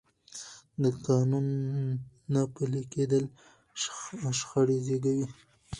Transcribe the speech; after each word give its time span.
د 0.81 0.83
قانون 1.05 1.47
نه 2.33 2.41
پلي 2.53 2.83
کېدل 2.93 3.23
شخړې 4.39 4.77
زېږوي 4.85 5.27